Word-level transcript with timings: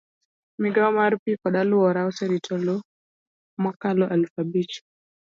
migawo 0.61 0.89
mar 0.99 1.13
pi 1.23 1.31
kod 1.41 1.53
alwora 1.61 2.01
oserito 2.09 2.53
lowo 2.65 2.85
mokalo 3.63 4.03
aluf 4.13 4.33
abich. 4.41 4.73